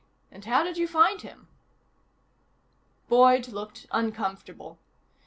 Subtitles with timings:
[0.31, 1.47] And how did you find him?"
[3.07, 4.79] Boyd looked uncomfortable.